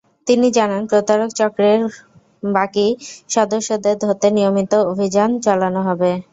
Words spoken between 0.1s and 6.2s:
তিনি জানান, প্রতারক চক্রের বাকি সদস্যদের ধরতে নিয়মিত অভিযান চালানো হবে।